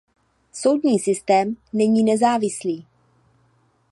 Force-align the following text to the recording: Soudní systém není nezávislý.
Soudní 0.53 0.99
systém 0.99 1.57
není 1.73 2.03
nezávislý. 2.03 2.87